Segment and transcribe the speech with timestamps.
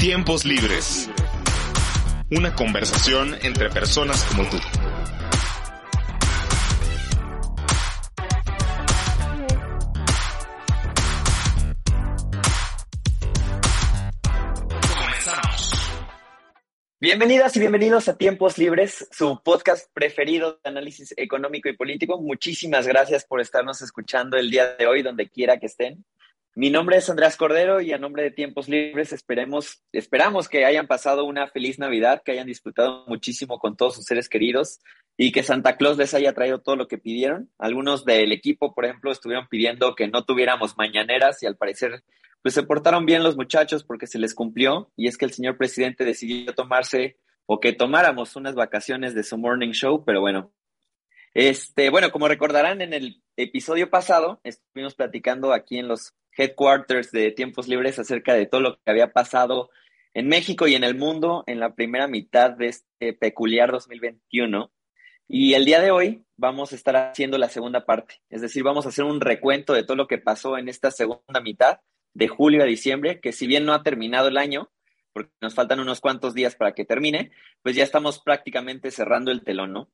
[0.00, 1.10] Tiempos libres.
[2.30, 4.56] Una conversación entre personas como tú.
[16.98, 22.18] Bienvenidas y bienvenidos a Tiempos Libres, su podcast preferido de análisis económico y político.
[22.18, 26.06] Muchísimas gracias por estarnos escuchando el día de hoy, donde quiera que estén.
[26.56, 30.88] Mi nombre es Andrés Cordero y a nombre de Tiempos Libres esperemos, esperamos que hayan
[30.88, 34.80] pasado una feliz Navidad, que hayan disfrutado muchísimo con todos sus seres queridos
[35.16, 37.50] y que Santa Claus les haya traído todo lo que pidieron.
[37.56, 42.02] Algunos del equipo, por ejemplo, estuvieron pidiendo que no tuviéramos mañaneras y al parecer
[42.42, 45.56] pues se portaron bien los muchachos porque se les cumplió y es que el señor
[45.56, 50.52] presidente decidió tomarse o que tomáramos unas vacaciones de su morning show, pero bueno.
[51.34, 57.30] Este, bueno, como recordarán en el episodio pasado, estuvimos platicando aquí en los headquarters de
[57.30, 59.70] Tiempos Libres acerca de todo lo que había pasado
[60.12, 64.72] en México y en el mundo en la primera mitad de este peculiar 2021.
[65.28, 68.84] Y el día de hoy vamos a estar haciendo la segunda parte, es decir, vamos
[68.84, 71.78] a hacer un recuento de todo lo que pasó en esta segunda mitad
[72.12, 74.68] de julio a diciembre, que si bien no ha terminado el año,
[75.12, 77.30] porque nos faltan unos cuantos días para que termine,
[77.62, 79.90] pues ya estamos prácticamente cerrando el telón, ¿no?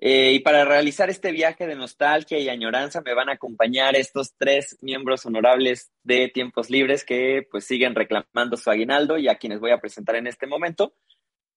[0.00, 4.34] Eh, y para realizar este viaje de nostalgia y añoranza me van a acompañar estos
[4.36, 9.60] tres miembros honorables de Tiempos Libres que pues siguen reclamando su aguinaldo y a quienes
[9.60, 10.94] voy a presentar en este momento.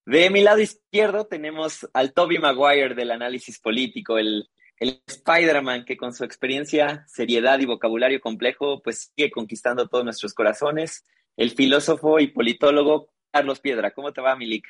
[0.06, 4.48] De mi lado izquierdo tenemos al Toby Maguire del análisis político, el
[4.80, 10.34] el Spider-Man que con su experiencia, seriedad y vocabulario complejo, pues sigue conquistando todos nuestros
[10.34, 11.06] corazones.
[11.38, 13.92] El filósofo y politólogo Carlos Piedra.
[13.92, 14.66] ¿Cómo te va, Milik?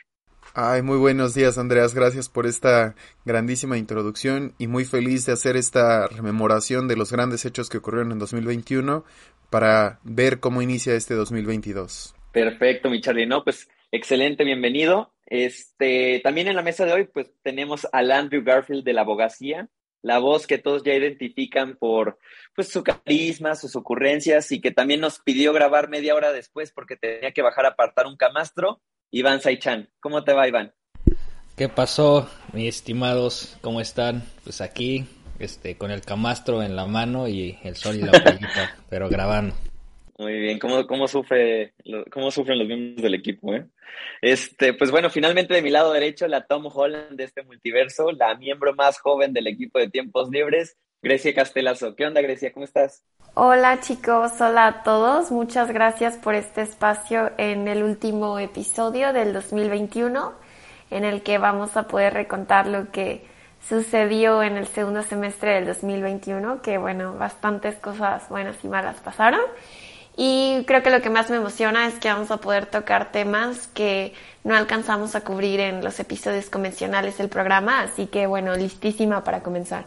[0.53, 1.93] Ay, muy buenos días, Andreas.
[1.93, 7.45] Gracias por esta grandísima introducción y muy feliz de hacer esta rememoración de los grandes
[7.45, 9.03] hechos que ocurrieron en 2021
[9.49, 12.15] para ver cómo inicia este 2022.
[12.31, 13.25] Perfecto, mi Charlie.
[13.25, 15.13] No, pues excelente, bienvenido.
[15.25, 19.69] Este, también en la mesa de hoy, pues tenemos al Andrew Garfield de la abogacía,
[20.01, 22.19] la voz que todos ya identifican por
[22.53, 26.95] pues su carisma, sus ocurrencias y que también nos pidió grabar media hora después porque
[26.95, 29.89] tenía que bajar a apartar un camastro, Iván Saichan.
[29.99, 30.73] ¿Cómo te va, Iván?
[31.55, 33.57] ¿Qué pasó, mis estimados?
[33.61, 34.23] ¿Cómo están?
[34.43, 35.05] Pues aquí,
[35.39, 39.55] este, con el camastro en la mano y el sol y la playita, pero grabando.
[40.17, 41.73] Muy bien, ¿cómo, cómo, sufre,
[42.11, 43.53] cómo sufren los miembros del equipo?
[43.53, 43.65] Eh?
[44.21, 48.35] Este, pues bueno, finalmente de mi lado derecho, la Tom Holland de este multiverso, la
[48.35, 51.95] miembro más joven del equipo de Tiempos Libres, Grecia Castelazo.
[51.95, 52.51] ¿Qué onda, Grecia?
[52.51, 53.03] ¿Cómo estás?
[53.35, 55.29] Hola chicos, hola a todos.
[55.29, 60.33] Muchas gracias por este espacio en el último episodio del 2021,
[60.89, 63.23] en el que vamos a poder recontar lo que
[63.69, 69.41] sucedió en el segundo semestre del 2021, que bueno, bastantes cosas buenas y malas pasaron.
[70.17, 73.67] Y creo que lo que más me emociona es que vamos a poder tocar temas
[73.67, 79.23] que no alcanzamos a cubrir en los episodios convencionales del programa, así que bueno, listísima
[79.23, 79.85] para comenzar.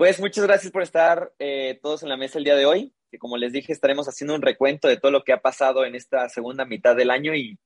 [0.00, 3.18] Pues muchas gracias por estar eh, todos en la mesa el día de hoy, que
[3.18, 6.26] como les dije estaremos haciendo un recuento de todo lo que ha pasado en esta
[6.30, 7.58] segunda mitad del año y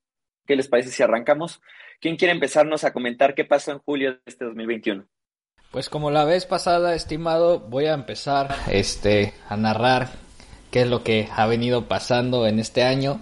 [0.45, 1.61] qué les parece si arrancamos.
[2.01, 5.07] ¿Quién quiere empezarnos a comentar qué pasó en julio de este 2021?
[5.71, 10.09] Pues como la vez pasada, estimado, voy a empezar este, a narrar
[10.73, 13.21] qué es lo que ha venido pasando en este año.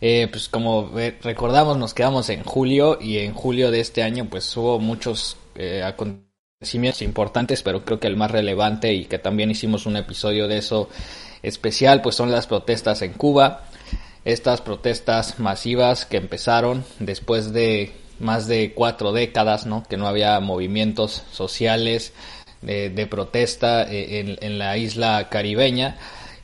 [0.00, 0.90] Eh, pues como
[1.22, 5.82] recordamos nos quedamos en julio y en julio de este año pues hubo muchos eh,
[5.82, 6.27] acontecimientos
[7.02, 10.88] importantes pero creo que el más relevante y que también hicimos un episodio de eso
[11.42, 13.62] especial pues son las protestas en Cuba
[14.24, 20.40] estas protestas masivas que empezaron después de más de cuatro décadas no que no había
[20.40, 22.12] movimientos sociales
[22.60, 25.96] de, protesta eh, en la isla caribeña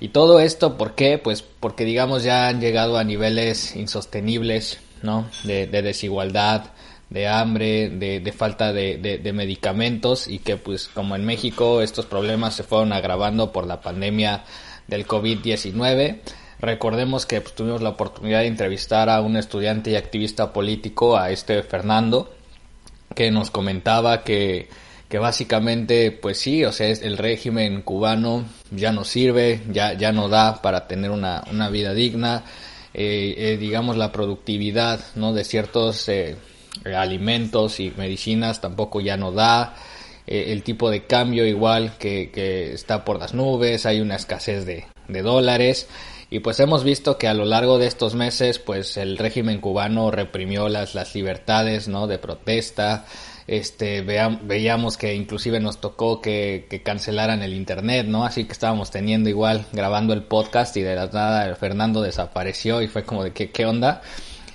[0.05, 1.17] y todo esto, ¿por qué?
[1.17, 5.27] Pues porque digamos ya han llegado a niveles insostenibles, ¿no?
[5.45, 6.67] De, desigualdad,
[7.11, 12.63] de hambre, de, falta de, medicamentos y que pues como en México estos problemas se
[12.63, 14.45] fueron agravando por la pandemia
[14.89, 16.21] del COVID-19.
[16.61, 21.31] Recordemos que pues, tuvimos la oportunidad de entrevistar a un estudiante y activista político, a
[21.31, 22.35] este Fernando,
[23.15, 24.69] que nos comentaba que
[25.15, 30.29] que básicamente, pues sí, o sea, el régimen cubano ya no sirve, ya, ya no
[30.29, 32.43] da para tener una, una vida digna,
[32.93, 35.33] eh, eh, digamos la productividad, ¿no?
[35.33, 36.37] De ciertos eh,
[36.85, 39.75] alimentos y medicinas tampoco ya no da,
[40.27, 44.87] el tipo de cambio igual que, que, está por las nubes, hay una escasez de,
[45.09, 45.87] de dólares,
[46.31, 50.11] y pues hemos visto que a lo largo de estos meses, pues el régimen cubano
[50.11, 52.07] reprimió las, las libertades, ¿no?
[52.07, 53.05] De protesta,
[53.47, 58.25] este veíamos que inclusive nos tocó que, cancelaran el internet, ¿no?
[58.25, 62.89] Así que estábamos teniendo igual grabando el podcast y de la nada Fernando desapareció y
[62.89, 64.03] fue como de que qué onda.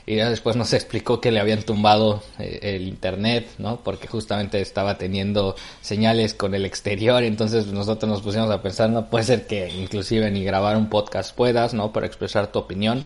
[0.10, 3.82] Y ya después nos explicó que le habían tumbado eh, el internet, ¿no?
[3.84, 9.08] Porque justamente estaba teniendo señales con el exterior, entonces nosotros nos pusimos a pensar, no
[9.08, 11.94] puede ser que inclusive ni grabar un podcast puedas, ¿no?
[11.94, 13.06] Para expresar tu opinión.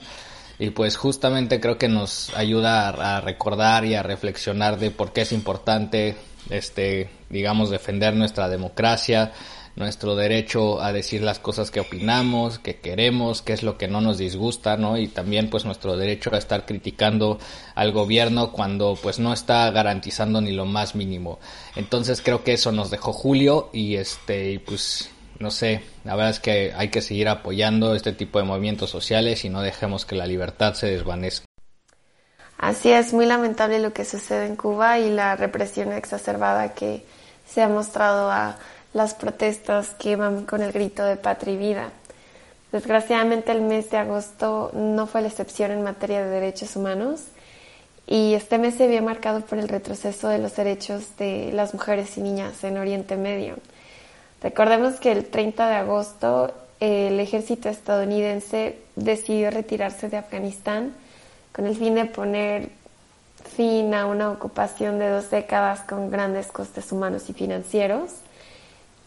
[0.60, 5.12] Y pues justamente creo que nos ayuda a, a recordar y a reflexionar de por
[5.12, 6.16] qué es importante,
[6.52, 9.34] este, digamos, defender nuestra democracia,
[9.76, 14.02] nuestro derecho a decir las cosas que opinamos, que queremos, qué es lo que no
[14.02, 14.98] nos disgusta, ¿no?
[14.98, 17.40] Y también pues nuestro derecho a estar criticando
[17.76, 21.40] al gobierno cuando pues no está garantizando ni lo más mínimo.
[21.76, 25.10] Entonces creo que eso nos dejó Julio y este y pues
[25.40, 29.44] no sé, la verdad es que hay que seguir apoyando este tipo de movimientos sociales
[29.44, 31.46] y no dejemos que la libertad se desvanezca.
[32.58, 37.04] Así es, muy lamentable lo que sucede en Cuba y la represión exacerbada que
[37.46, 38.58] se ha mostrado a
[38.94, 41.90] las protestas que van con el grito de patria y vida.
[42.72, 47.22] Desgraciadamente el mes de agosto no fue la excepción en materia de derechos humanos
[48.08, 52.18] y este mes se vio marcado por el retroceso de los derechos de las mujeres
[52.18, 53.58] y niñas en Oriente Medio.
[54.42, 60.94] Recordemos que el 30 de agosto el ejército estadounidense decidió retirarse de Afganistán
[61.54, 62.70] con el fin de poner
[63.56, 68.12] fin a una ocupación de dos décadas con grandes costes humanos y financieros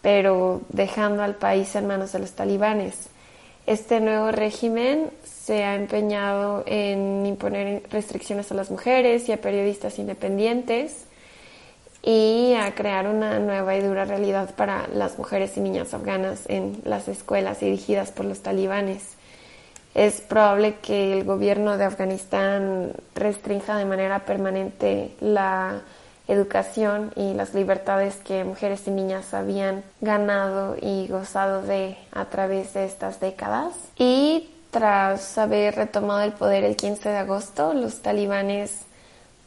[0.07, 3.09] pero dejando al país en manos de los talibanes.
[3.67, 9.99] Este nuevo régimen se ha empeñado en imponer restricciones a las mujeres y a periodistas
[9.99, 11.07] independientes
[12.05, 16.83] y a crear una nueva y dura realidad para las mujeres y niñas afganas en
[16.85, 19.17] las escuelas dirigidas por los talibanes.
[19.97, 25.83] Es probable que el gobierno de Afganistán restrinja de manera permanente la
[26.29, 32.75] educación y las libertades que mujeres y niñas habían ganado y gozado de a través
[32.75, 33.75] de estas décadas.
[33.97, 38.83] Y tras haber retomado el poder el 15 de agosto, los talibanes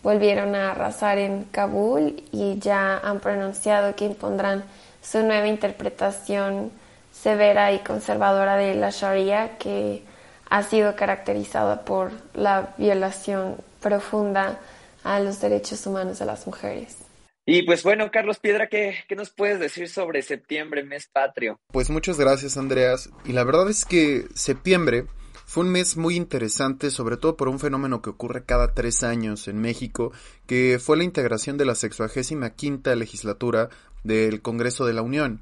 [0.02, 4.64] volvieron a arrasar en Kabul y ya han pronunciado que impondrán
[5.02, 6.72] su nueva interpretación
[7.12, 10.04] severa y conservadora de la Sharia que
[10.50, 14.58] ha sido caracterizada por la violación profunda
[15.04, 16.98] a los derechos humanos de las mujeres.
[17.46, 21.60] Y pues bueno, Carlos Piedra, ¿qué, ¿qué, nos puedes decir sobre septiembre, mes patrio?
[21.72, 23.10] Pues muchas gracias, Andreas.
[23.26, 25.06] Y la verdad es que septiembre
[25.50, 29.48] fue un mes muy interesante, sobre todo por un fenómeno que ocurre cada tres años
[29.48, 30.12] en México,
[30.46, 33.70] que fue la integración de la sexuagésima quinta legislatura
[34.04, 35.42] del Congreso de la Unión.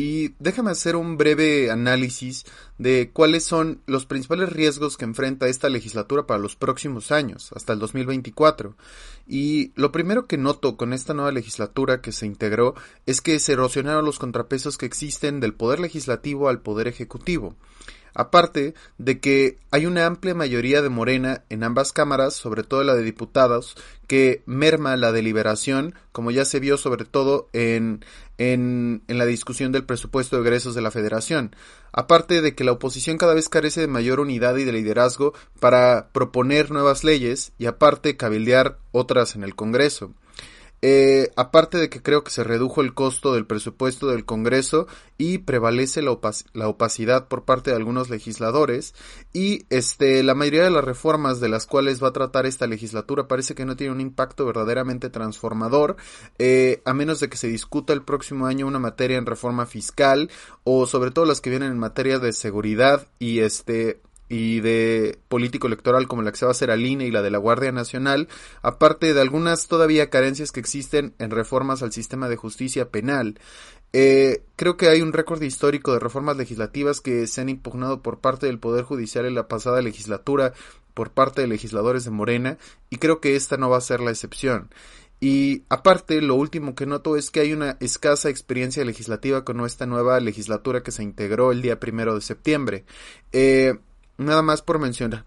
[0.00, 2.46] Y déjame hacer un breve análisis
[2.78, 7.74] de cuáles son los principales riesgos que enfrenta esta legislatura para los próximos años, hasta
[7.74, 8.78] el 2024.
[9.26, 12.74] Y lo primero que noto con esta nueva legislatura que se integró
[13.04, 17.54] es que se erosionaron los contrapesos que existen del poder legislativo al poder ejecutivo.
[18.14, 22.94] Aparte de que hay una amplia mayoría de Morena en ambas cámaras, sobre todo la
[22.94, 23.76] de diputados,
[24.06, 28.04] que merma la deliberación, como ya se vio sobre todo en,
[28.38, 31.54] en, la discusión del presupuesto de egresos de la Federación.
[31.92, 36.08] Aparte de que la oposición cada vez carece de mayor unidad y de liderazgo para
[36.12, 40.12] proponer nuevas leyes y aparte cabildear otras en el Congreso.
[40.82, 44.86] Eh, aparte de que creo que se redujo el costo del presupuesto del Congreso
[45.18, 46.16] y prevalece la,
[46.54, 48.94] la, opacidad por parte de algunos legisladores
[49.34, 53.28] y este la mayoría de las reformas de las cuales va a tratar esta legislatura
[53.28, 55.96] parece que no tiene un impacto verdaderamente transformador
[56.38, 60.30] eh, a menos de que se discuta el próximo año una materia en reforma fiscal
[60.64, 65.66] o sobre todo las que vienen en materia de seguridad y este y de político
[65.66, 67.72] electoral como la que se va a hacer al INE y la de la Guardia
[67.72, 68.28] Nacional,
[68.62, 73.40] aparte de algunas todavía carencias que existen en reformas al sistema de justicia penal.
[73.92, 78.20] Eh, creo que hay un récord histórico de reformas legislativas que se han impugnado por
[78.20, 80.52] parte del Poder Judicial en la pasada legislatura
[80.94, 82.56] por parte de legisladores de Morena
[82.88, 84.70] y creo que esta no va a ser la excepción.
[85.18, 89.86] Y aparte, lo último que noto es que hay una escasa experiencia legislativa con esta
[89.86, 92.84] nueva legislatura que se integró el día primero de septiembre.
[93.32, 93.74] Eh,
[94.20, 95.24] Nada más por mencionar.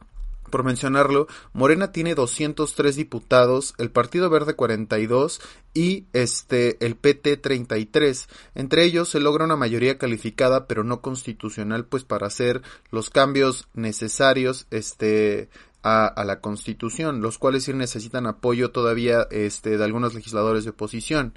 [0.51, 5.41] Por mencionarlo, Morena tiene 203 diputados, el Partido Verde 42
[5.73, 8.29] y este el PT 33.
[8.53, 13.67] Entre ellos se logra una mayoría calificada pero no constitucional pues para hacer los cambios
[13.73, 15.50] necesarios este
[15.81, 20.69] a, a, la Constitución, los cuales sí necesitan apoyo todavía este, de algunos legisladores de
[20.69, 21.35] oposición.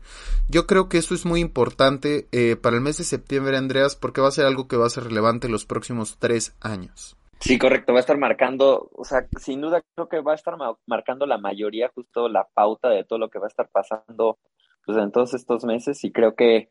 [0.50, 4.20] Yo creo que esto es muy importante eh, para el mes de septiembre, Andreas, porque
[4.20, 7.16] va a ser algo que va a ser relevante en los próximos tres años.
[7.40, 10.57] Sí, correcto, va a estar marcando, o sea, sin duda creo que va a estar
[10.87, 14.38] marcando la mayoría, justo la pauta de todo lo que va a estar pasando
[14.85, 16.69] pues en todos estos meses y creo que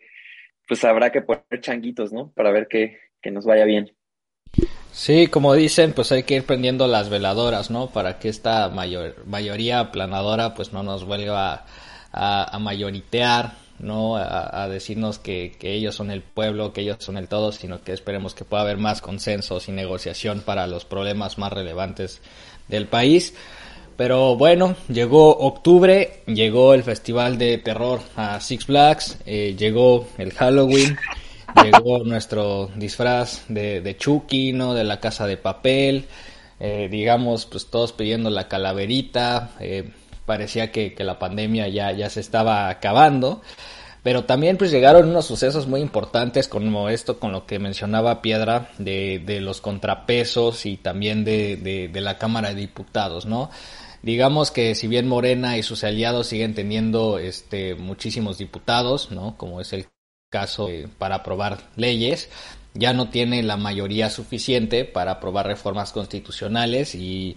[0.68, 2.32] pues habrá que poner changuitos, ¿no?
[2.34, 3.96] Para ver que, que nos vaya bien.
[4.92, 7.90] Sí, como dicen, pues hay que ir prendiendo las veladoras, ¿no?
[7.90, 11.66] Para que esta mayor, mayoría planadora pues no nos vuelva
[12.14, 14.18] a, mayoritear, ¿no?
[14.18, 17.94] A, decirnos que, que, ellos son el pueblo, que ellos son el todo, sino que
[17.94, 22.22] esperemos que pueda haber más consensos y negociación para los problemas más relevantes
[22.68, 23.34] del país.
[23.98, 30.34] Pero bueno, llegó octubre, llegó el festival de terror a Six Flags, eh, llegó el
[30.34, 30.98] Halloween,
[31.64, 34.74] llegó nuestro disfraz de, de, Chucky, ¿no?
[34.74, 36.08] De la casa de papel,
[36.60, 39.92] eh, digamos, pues todos pidiendo la calaverita, eh,
[40.26, 43.42] parecía que, que, la pandemia ya, ya se estaba acabando.
[44.04, 48.70] Pero también pues llegaron unos sucesos muy importantes como esto, con lo que mencionaba Piedra,
[48.78, 53.50] de, de los contrapesos y también de, de, de la Cámara de Diputados, ¿no?
[54.06, 59.36] digamos que si bien Morena y sus aliados siguen teniendo este muchísimos diputados, ¿no?
[59.36, 59.88] Como es el
[60.30, 62.30] caso para aprobar leyes,
[62.76, 67.36] ya no tiene la mayoría suficiente para aprobar reformas constitucionales y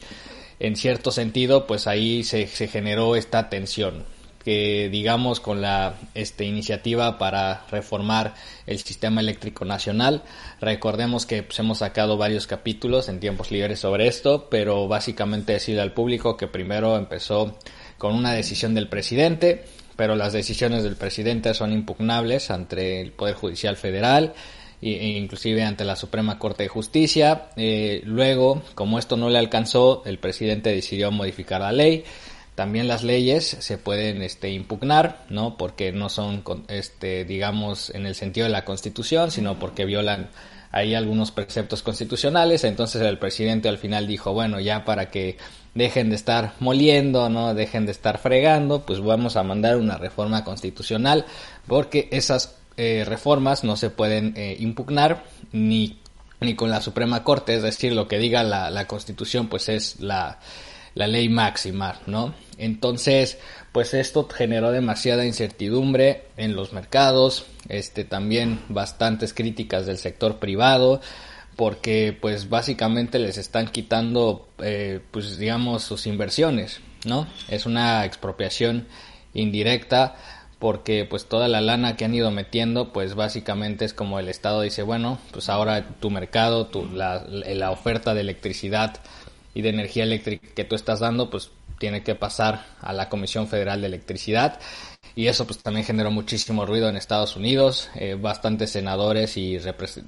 [0.60, 4.04] en cierto sentido pues ahí se, generó esta tensión
[4.44, 8.34] que digamos con la este, iniciativa para reformar
[8.66, 10.22] el sistema eléctrico nacional.
[10.60, 15.82] Recordemos que pues, hemos sacado varios capítulos en tiempos libres sobre esto, pero básicamente decirle
[15.82, 17.58] al público que primero empezó
[17.98, 19.64] con una decisión del presidente,
[19.96, 24.32] pero las decisiones del presidente son impugnables ante el Poder Judicial Federal
[24.80, 27.50] inclusive ante la Suprema Corte de Justicia.
[27.56, 32.04] Eh, luego, como esto no le alcanzó, el presidente decidió modificar la ley
[32.58, 35.56] también las leyes se pueden este, impugnar, ¿no?
[35.56, 40.28] Porque no son, este, digamos, en el sentido de la Constitución, sino porque violan
[40.72, 42.64] ahí algunos preceptos constitucionales.
[42.64, 45.36] Entonces el presidente al final dijo, bueno, ya para que
[45.74, 47.54] dejen de estar moliendo, ¿no?
[47.54, 51.26] Dejen de estar fregando, pues vamos a mandar una reforma constitucional,
[51.68, 55.98] porque esas eh, reformas no se pueden eh, impugnar ni,
[56.40, 60.00] ni con la Suprema Corte, es decir, lo que diga la, la Constitución, pues es
[60.00, 60.38] la
[60.98, 62.34] la ley máxima, ¿no?
[62.56, 63.38] Entonces,
[63.70, 71.00] pues esto generó demasiada incertidumbre en los mercados, este también bastantes críticas del sector privado,
[71.54, 77.28] porque pues básicamente les están quitando, eh, pues digamos, sus inversiones, ¿no?
[77.48, 78.88] Es una expropiación
[79.34, 80.16] indirecta
[80.58, 84.62] porque pues toda la lana que han ido metiendo pues básicamente es como el Estado
[84.62, 89.00] dice bueno pues ahora tu mercado tu, la, la oferta de electricidad
[89.58, 91.50] y de energía eléctrica que tú estás dando, pues
[91.80, 94.60] tiene que pasar a la Comisión Federal de Electricidad
[95.16, 99.58] y eso pues también generó muchísimo ruido en Estados Unidos, eh, bastantes senadores y,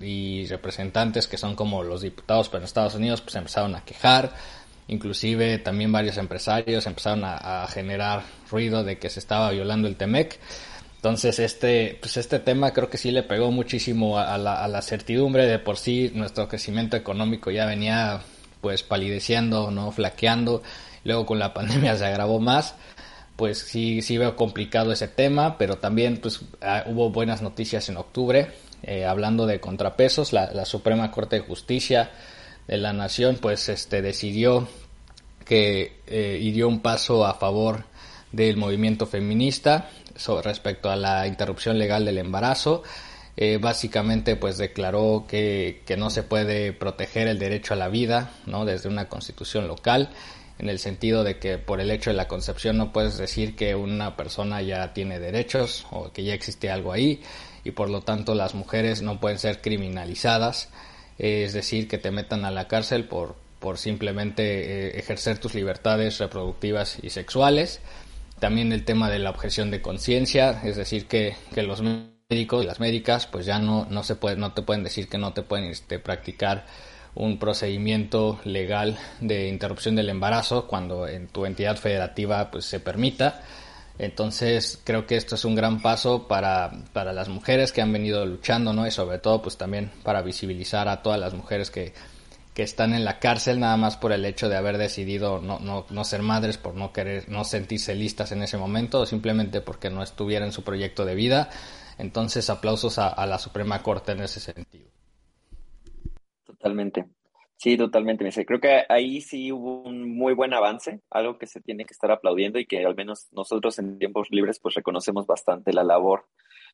[0.00, 4.34] y, representantes que son como los diputados pero en Estados Unidos pues empezaron a quejar,
[4.90, 10.38] inclusive también varios empresarios empezaron a, generar ruido de que se estaba violando el TEMEC.
[10.96, 14.82] Entonces este, pues este tema creo que sí le pegó muchísimo a la, a la
[14.82, 18.20] certidumbre de por sí nuestro crecimiento económico ya venía
[18.60, 19.90] pues palideciendo, ¿no?
[19.92, 20.62] Flaqueando.
[21.04, 22.74] Luego con la pandemia se agravó más.
[23.36, 27.96] Pues sí, sí veo complicado ese tema, pero también pues ah, hubo buenas noticias en
[27.96, 28.52] octubre.
[28.82, 32.10] Eh, hablando de contrapesos, la, Suprema Corte de Justicia
[32.70, 34.68] de la Nación pues este decidió
[35.44, 37.84] que eh, dio un paso a favor
[38.30, 39.90] del movimiento feminista
[40.44, 42.84] respecto a la interrupción legal del embarazo
[43.36, 48.30] eh, básicamente pues declaró que, que, no se puede proteger el derecho a la vida
[48.46, 48.64] ¿no?
[48.64, 50.10] desde una constitución local
[50.60, 53.74] en el sentido de que por el hecho de la concepción no puedes decir que
[53.74, 57.20] una persona ya tiene derechos o que ya existe algo ahí
[57.64, 60.68] y por lo tanto las mujeres no pueden ser criminalizadas
[61.20, 66.18] es decir que te metan a la cárcel por, por simplemente eh, ejercer tus libertades
[66.18, 67.80] reproductivas y sexuales
[68.38, 72.66] también el tema de la objeción de conciencia es decir que, que los médicos y
[72.66, 75.42] las médicas pues ya no, no se puede, no te pueden decir que no te
[75.42, 76.64] pueden este, practicar
[77.14, 83.42] un procedimiento legal de interrupción del embarazo cuando en tu entidad federativa pues se permita.
[84.00, 88.24] Entonces creo que esto es un gran paso para, para las mujeres que han venido
[88.24, 88.86] luchando, ¿no?
[88.86, 91.92] Y sobre todo pues también para visibilizar a todas las mujeres que,
[92.54, 95.84] que están en la cárcel nada más por el hecho de haber decidido no, no,
[95.90, 99.90] no ser madres, por no querer, no sentirse listas en ese momento, o simplemente porque
[99.90, 101.50] no estuviera en su proyecto de vida.
[101.98, 104.88] Entonces, aplausos a, la Suprema Corte en ese sentido.
[106.46, 107.04] Totalmente.
[107.60, 108.26] Sí, totalmente.
[108.46, 112.10] Creo que ahí sí hubo un muy buen avance, algo que se tiene que estar
[112.10, 116.26] aplaudiendo y que al menos nosotros en tiempos libres pues reconocemos bastante la labor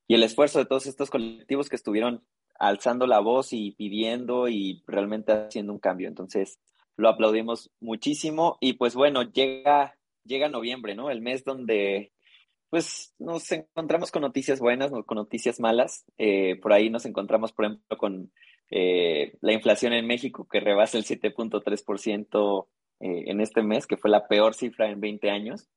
[0.06, 2.24] y el esfuerzo de todos estos colectivos que estuvieron
[2.60, 6.06] alzando la voz y pidiendo y realmente haciendo un cambio.
[6.06, 6.60] Entonces,
[6.96, 11.10] lo aplaudimos muchísimo y pues bueno, llega llega noviembre, ¿no?
[11.10, 12.12] El mes donde
[12.70, 16.04] pues nos encontramos con noticias buenas, con noticias malas.
[16.16, 18.30] Eh, por ahí nos encontramos, por ejemplo, con
[18.70, 22.66] eh, la inflación en México que rebasa el 7.3%
[23.00, 25.68] eh, en este mes, que fue la peor cifra en 20 años.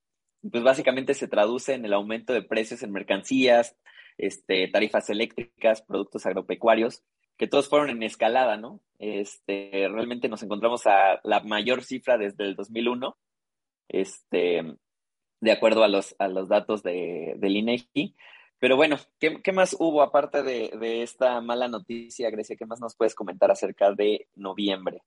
[0.50, 3.76] Pues básicamente se traduce en el aumento de precios en mercancías,
[4.18, 7.04] este, tarifas eléctricas, productos agropecuarios,
[7.38, 8.82] que todos fueron en escalada, ¿no?
[9.00, 13.18] Este, realmente nos encontramos a la mayor cifra desde el 2001,
[13.90, 14.76] este,
[15.42, 18.16] de acuerdo a los, a los datos de, del INEGI.
[18.60, 22.58] Pero bueno, ¿qué, ¿qué, más hubo aparte de, de esta mala noticia, Grecia?
[22.58, 25.02] ¿Qué más nos puedes comentar acerca de noviembre?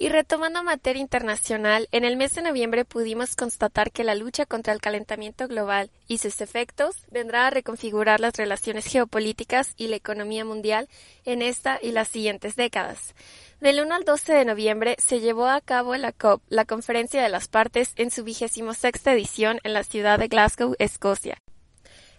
[0.00, 4.72] Y retomando materia internacional, en el mes de noviembre pudimos constatar que la lucha contra
[4.72, 10.44] el calentamiento global y sus efectos vendrá a reconfigurar las relaciones geopolíticas y la economía
[10.44, 10.88] mundial
[11.24, 13.16] en esta y las siguientes décadas.
[13.60, 17.28] Del 1 al 12 de noviembre se llevó a cabo la COP, la Conferencia de
[17.28, 21.42] las Partes, en su vigésimo sexta edición en la ciudad de Glasgow, Escocia.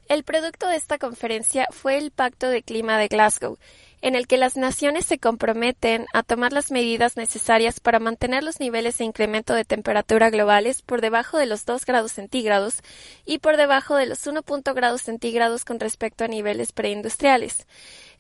[0.09, 3.59] El producto de esta conferencia fue el Pacto de Clima de Glasgow,
[4.01, 8.59] en el que las naciones se comprometen a tomar las medidas necesarias para mantener los
[8.59, 12.79] niveles de incremento de temperatura globales por debajo de los 2 grados centígrados
[13.23, 14.41] y por debajo de los 1
[14.73, 17.67] grados centígrados con respecto a niveles preindustriales.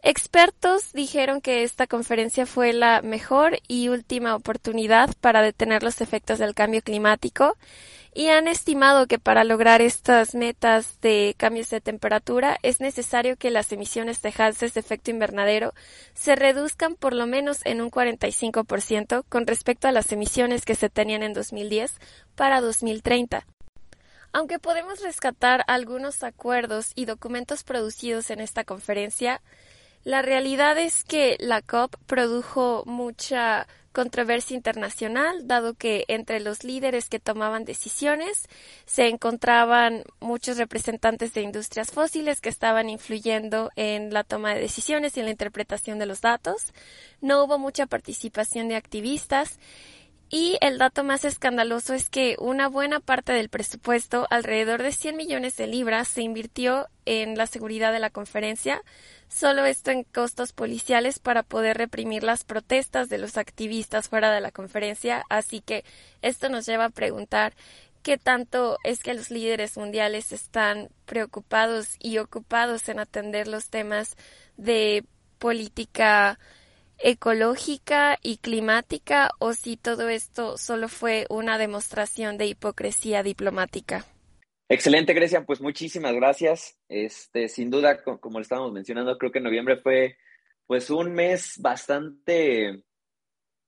[0.01, 6.39] Expertos dijeron que esta conferencia fue la mejor y última oportunidad para detener los efectos
[6.39, 7.57] del cambio climático
[8.13, 13.51] y han estimado que para lograr estas metas de cambios de temperatura es necesario que
[13.51, 15.73] las emisiones de gases de efecto invernadero
[16.13, 20.89] se reduzcan por lo menos en un 45% con respecto a las emisiones que se
[20.89, 21.91] tenían en 2010
[22.35, 23.45] para 2030.
[24.31, 29.41] Aunque podemos rescatar algunos acuerdos y documentos producidos en esta conferencia,
[30.03, 37.09] la realidad es que la COP produjo mucha controversia internacional, dado que entre los líderes
[37.09, 38.47] que tomaban decisiones
[38.85, 45.17] se encontraban muchos representantes de industrias fósiles que estaban influyendo en la toma de decisiones
[45.17, 46.71] y en la interpretación de los datos.
[47.19, 49.59] No hubo mucha participación de activistas
[50.29, 55.17] y el dato más escandaloso es que una buena parte del presupuesto, alrededor de 100
[55.17, 58.83] millones de libras, se invirtió en la seguridad de la conferencia,
[59.27, 64.41] solo esto en costos policiales para poder reprimir las protestas de los activistas fuera de
[64.41, 65.83] la conferencia, así que
[66.21, 67.55] esto nos lleva a preguntar
[68.03, 74.15] qué tanto es que los líderes mundiales están preocupados y ocupados en atender los temas
[74.57, 75.03] de
[75.39, 76.37] política
[77.01, 84.05] ecológica y climática o si todo esto solo fue una demostración de hipocresía diplomática.
[84.67, 86.77] Excelente, Grecia, pues muchísimas gracias.
[86.89, 90.17] Este, sin duda, como le estábamos mencionando, creo que noviembre fue
[90.67, 92.83] pues un mes bastante,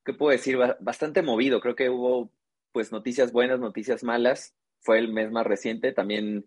[0.06, 0.60] ¿qué puedo decir?
[0.80, 1.60] Bastante movido.
[1.60, 2.32] Creo que hubo
[2.72, 4.54] pues noticias buenas, noticias malas.
[4.82, 5.94] Fue el mes más reciente.
[5.94, 6.46] También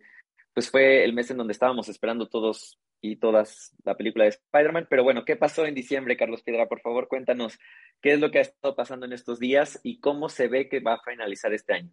[0.55, 4.87] pues fue el mes en donde estábamos esperando todos y todas la película de Spider-Man.
[4.89, 6.67] Pero bueno, ¿qué pasó en diciembre, Carlos Piedra?
[6.69, 7.59] Por favor, cuéntanos
[8.01, 10.81] qué es lo que ha estado pasando en estos días y cómo se ve que
[10.81, 11.93] va a finalizar este año.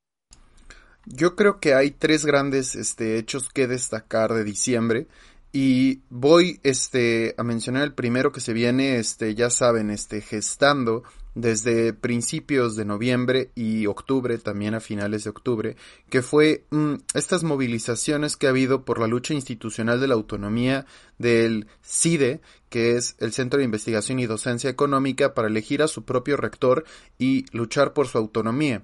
[1.05, 5.07] Yo creo que hay tres grandes este, hechos que destacar de diciembre.
[5.51, 11.03] Y voy este, a mencionar el primero que se viene, este, ya saben, este, gestando
[11.33, 15.75] desde principios de noviembre y octubre, también a finales de octubre,
[16.09, 20.85] que fue mm, estas movilizaciones que ha habido por la lucha institucional de la autonomía
[21.17, 26.03] del CIDE, que es el Centro de Investigación y Docencia Económica, para elegir a su
[26.03, 26.85] propio rector
[27.17, 28.83] y luchar por su autonomía.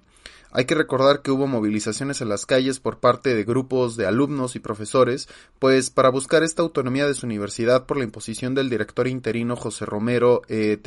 [0.58, 4.56] Hay que recordar que hubo movilizaciones en las calles por parte de grupos de alumnos
[4.56, 9.08] y profesores, pues para buscar esta autonomía de su universidad por la imposición del director
[9.08, 10.80] interino José Romero eh,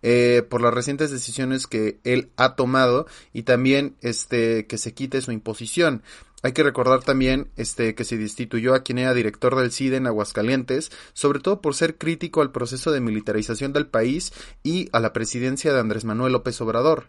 [0.00, 5.20] eh, por las recientes decisiones que él ha tomado y también este que se quite
[5.20, 6.02] su imposición.
[6.42, 10.06] Hay que recordar también este que se destituyó a quien era director del CIDE en
[10.06, 15.12] Aguascalientes, sobre todo por ser crítico al proceso de militarización del país y a la
[15.12, 17.08] presidencia de Andrés Manuel López Obrador.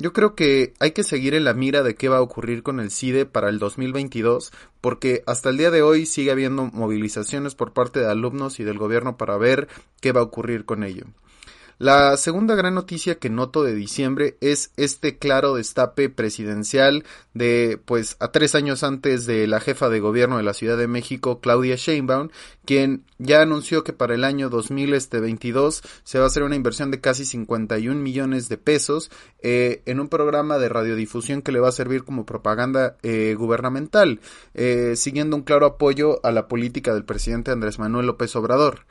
[0.00, 2.80] Yo creo que hay que seguir en la mira de qué va a ocurrir con
[2.80, 7.74] el CIDE para el 2022, porque hasta el día de hoy sigue habiendo movilizaciones por
[7.74, 9.68] parte de alumnos y del gobierno para ver
[10.00, 11.04] qué va a ocurrir con ello.
[11.80, 18.18] La segunda gran noticia que noto de diciembre es este claro destape presidencial de, pues,
[18.20, 21.76] a tres años antes de la jefa de gobierno de la Ciudad de México, Claudia
[21.76, 22.28] Sheinbaum,
[22.66, 27.00] quien ya anunció que para el año 2022 se va a hacer una inversión de
[27.00, 31.72] casi 51 millones de pesos eh, en un programa de radiodifusión que le va a
[31.72, 34.20] servir como propaganda eh, gubernamental,
[34.52, 38.84] eh, siguiendo un claro apoyo a la política del presidente Andrés Manuel López Obrador.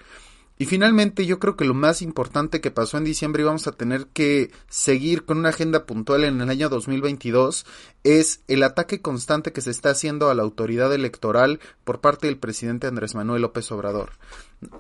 [0.62, 3.72] Y finalmente yo creo que lo más importante que pasó en diciembre y vamos a
[3.72, 7.66] tener que seguir con una agenda puntual en el año 2022
[8.04, 12.38] es el ataque constante que se está haciendo a la autoridad electoral por parte del
[12.38, 14.12] presidente Andrés Manuel López Obrador.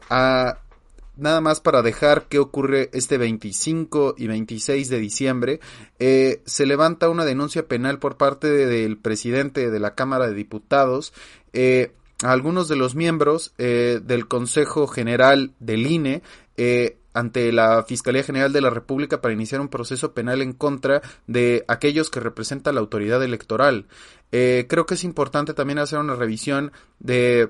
[0.09, 0.59] A
[1.15, 5.59] nada más para dejar qué ocurre este 25 y 26 de diciembre,
[5.99, 11.13] eh, se levanta una denuncia penal por parte del presidente de la Cámara de Diputados.
[11.53, 16.21] Eh, algunos de los miembros eh, del Consejo General del INE
[16.57, 21.01] eh, ante la Fiscalía General de la República para iniciar un proceso penal en contra
[21.27, 23.87] de aquellos que representan la autoridad electoral.
[24.31, 27.49] Eh, creo que es importante también hacer una revisión de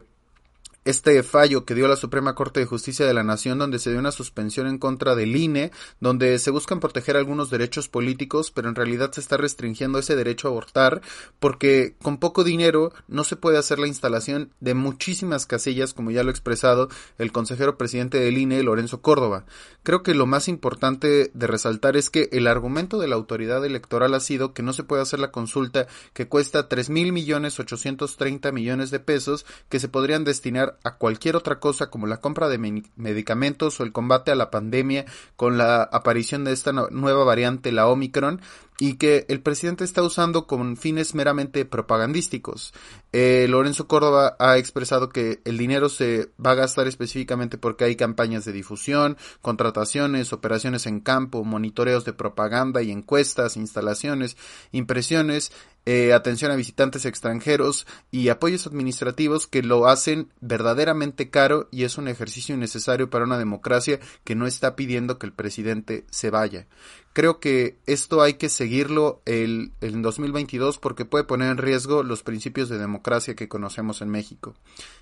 [0.86, 4.00] este fallo que dio la Suprema Corte de Justicia de la Nación, donde se dio
[4.00, 8.76] una suspensión en contra del INE, donde se buscan proteger algunos derechos políticos, pero en
[8.76, 11.02] realidad se está restringiendo ese derecho a abortar,
[11.40, 16.24] porque con poco dinero no se puede hacer la instalación de muchísimas casillas, como ya
[16.24, 19.46] lo ha expresado el consejero presidente del INE, Lorenzo Córdoba.
[19.84, 24.14] Creo que lo más importante de resaltar es que el argumento de la autoridad electoral
[24.14, 28.18] ha sido que no se puede hacer la consulta que cuesta tres mil millones ochocientos
[28.18, 32.50] treinta millones de pesos que se podrían destinar a cualquier otra cosa como la compra
[32.50, 32.58] de
[32.96, 35.06] medicamentos o el combate a la pandemia
[35.36, 38.42] con la aparición de esta nueva variante, la Omicron,
[38.80, 42.74] y que el presidente está usando con fines meramente propagandísticos.
[43.12, 47.98] Eh, Lorenzo Córdoba ha expresado que el dinero se va a gastar específicamente porque hay
[47.98, 54.38] campañas de difusión, contrataciones, operaciones en campo, monitoreos de propaganda y encuestas, instalaciones,
[54.72, 55.52] impresiones,
[55.86, 61.98] eh, atención a visitantes extranjeros y apoyos administrativos que lo hacen verdaderamente caro y es
[61.98, 66.68] un ejercicio innecesario para una democracia que no está pidiendo que el presidente se vaya.
[67.14, 72.24] Creo que esto hay que seguirlo el, en 2022 porque puede poner en riesgo los
[72.24, 74.56] principios de democracia que conocemos en México.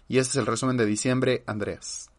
[0.07, 2.09] Y este es el resumen de diciembre, Andreas.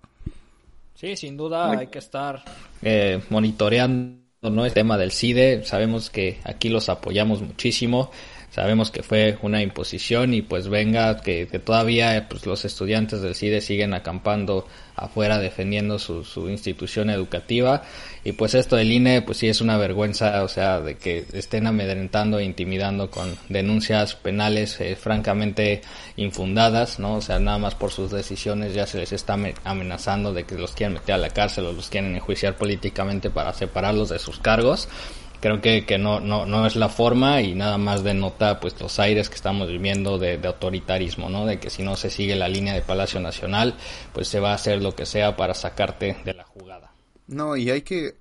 [0.94, 2.44] Sí, sin duda hay que estar
[2.82, 4.66] eh, monitoreando ¿no?
[4.66, 5.64] el tema del CIDE.
[5.64, 8.10] Sabemos que aquí los apoyamos muchísimo.
[8.50, 13.60] Sabemos que fue una imposición y pues venga que, todavía pues, los estudiantes del CIDE
[13.60, 17.82] siguen acampando afuera defendiendo su, su, institución educativa.
[18.24, 21.66] Y pues esto del INE pues sí es una vergüenza o sea de que estén
[21.66, 25.82] amedrentando e intimidando con denuncias penales eh, francamente
[26.16, 30.44] infundadas no o sea nada más por sus decisiones ya se les está amenazando de
[30.44, 34.18] que los quieren meter a la cárcel o los quieren enjuiciar políticamente para separarlos de
[34.18, 34.88] sus cargos
[35.40, 38.98] creo que, que no, no, no es la forma y nada más denota pues los
[38.98, 41.46] aires que estamos viviendo de, de, autoritarismo, ¿no?
[41.46, 43.74] De que si no se sigue la línea de Palacio Nacional,
[44.12, 46.92] pues se va a hacer lo que sea para sacarte de la jugada.
[47.26, 48.14] No, y hay que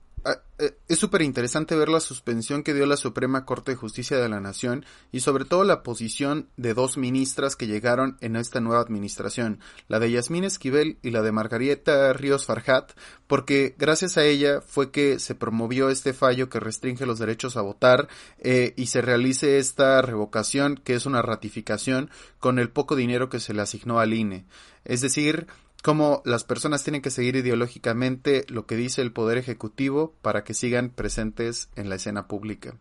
[0.88, 4.40] es súper interesante ver la suspensión que dio la Suprema Corte de Justicia de la
[4.40, 9.60] Nación y sobre todo la posición de dos ministras que llegaron en esta nueva administración,
[9.88, 12.94] la de Yasmín Esquivel y la de Margarita Ríos Farjat,
[13.28, 17.62] porque gracias a ella fue que se promovió este fallo que restringe los derechos a
[17.62, 18.08] votar
[18.40, 22.10] eh, y se realice esta revocación que es una ratificación
[22.40, 24.46] con el poco dinero que se le asignó al INE.
[24.86, 25.48] Es decir,
[25.84, 30.54] cómo las personas tienen que seguir ideológicamente lo que dice el Poder Ejecutivo para que
[30.54, 32.80] sigan presentes en la escena pública.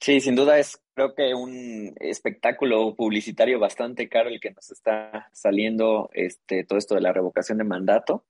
[0.00, 5.28] Sí, sin duda es creo que un espectáculo publicitario bastante caro el que nos está
[5.32, 8.24] saliendo este todo esto de la revocación de mandato.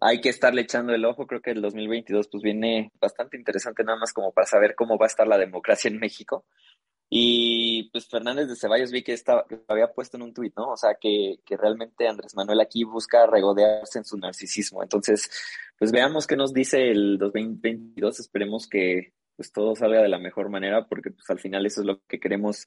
[0.00, 3.98] Hay que estarle echando el ojo, creo que el 2022 pues viene bastante interesante nada
[3.98, 6.46] más como para saber cómo va a estar la democracia en México.
[7.12, 10.70] Y pues Fernández de Ceballos vi que, estaba, que había puesto en un tuit, ¿no?
[10.70, 14.84] O sea, que, que realmente Andrés Manuel aquí busca regodearse en su narcisismo.
[14.84, 15.28] Entonces,
[15.76, 18.20] pues veamos qué nos dice el 2022.
[18.20, 21.86] Esperemos que pues todo salga de la mejor manera, porque pues al final eso es
[21.86, 22.66] lo que queremos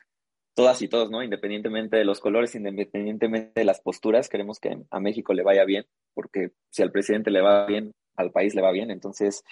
[0.56, 1.24] todas y todos, ¿no?
[1.24, 5.86] Independientemente de los colores, independientemente de las posturas, queremos que a México le vaya bien,
[6.14, 8.92] porque si al presidente le va bien, al país le va bien.
[8.92, 9.44] Entonces,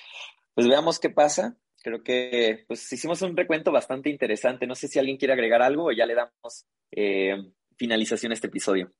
[0.53, 4.67] pues veamos qué pasa creo que pues hicimos un recuento bastante interesante.
[4.67, 7.35] No sé si alguien quiere agregar algo o ya le damos eh,
[7.75, 8.91] finalización a este episodio.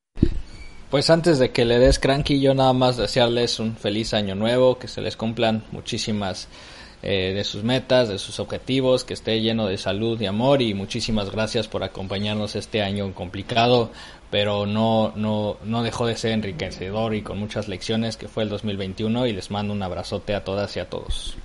[0.89, 4.78] Pues antes de que le des cranky, yo nada más desearles un feliz año nuevo,
[4.78, 6.50] que se les cumplan muchísimas
[7.02, 10.74] eh, de sus metas, de sus objetivos, que esté lleno de salud y amor y
[10.74, 13.91] muchísimas gracias por acompañarnos este año complicado,
[14.30, 18.50] pero no, no, no dejó de ser enriquecedor y con muchas lecciones que fue el
[18.50, 21.38] 2021 y les mando un abrazote a todas y a todos.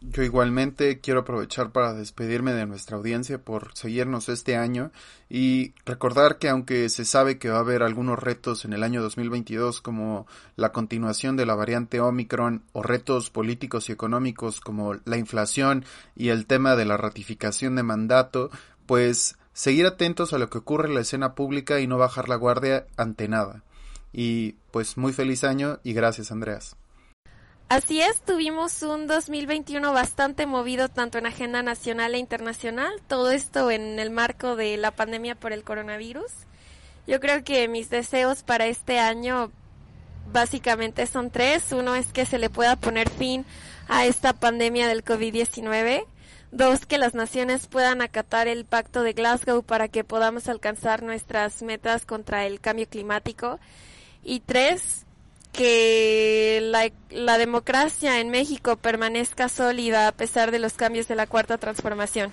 [0.00, 4.92] Yo igualmente quiero aprovechar para despedirme de nuestra audiencia por seguirnos este año
[5.28, 9.02] y recordar que aunque se sabe que va a haber algunos retos en el año
[9.02, 15.16] 2022 como la continuación de la variante Omicron o retos políticos y económicos como la
[15.16, 15.84] inflación
[16.14, 18.50] y el tema de la ratificación de mandato,
[18.86, 22.36] pues seguir atentos a lo que ocurre en la escena pública y no bajar la
[22.36, 23.64] guardia ante nada.
[24.12, 26.76] Y pues muy feliz año y gracias Andreas.
[27.68, 33.70] Así es, tuvimos un 2021 bastante movido tanto en agenda nacional e internacional, todo esto
[33.70, 36.32] en el marco de la pandemia por el coronavirus.
[37.06, 39.50] Yo creo que mis deseos para este año
[40.32, 41.72] básicamente son tres.
[41.72, 43.44] Uno es que se le pueda poner fin
[43.86, 46.04] a esta pandemia del COVID-19.
[46.52, 51.62] Dos, que las naciones puedan acatar el pacto de Glasgow para que podamos alcanzar nuestras
[51.62, 53.60] metas contra el cambio climático.
[54.24, 55.04] Y tres,
[55.58, 61.26] que la, la, democracia en México permanezca sólida a pesar de los cambios de la
[61.26, 62.32] cuarta transformación.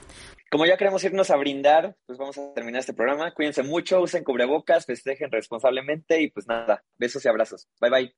[0.51, 3.33] Como ya queremos irnos a brindar, pues vamos a terminar este programa.
[3.33, 7.67] Cuídense mucho, usen cubrebocas, festejen responsablemente y pues nada, besos y abrazos.
[7.81, 8.15] Bye bye.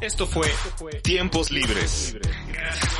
[0.00, 0.46] Esto fue
[1.02, 2.16] Tiempos Libres.
[2.48, 2.97] Gracias.